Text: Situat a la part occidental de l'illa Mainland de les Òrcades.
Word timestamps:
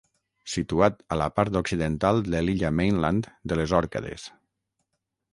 Situat 0.51 0.95
a 1.15 1.17
la 1.21 1.25
part 1.39 1.57
occidental 1.59 2.23
de 2.35 2.41
l'illa 2.45 2.71
Mainland 2.77 3.29
de 3.53 3.59
les 3.61 3.75
Òrcades. 3.81 4.25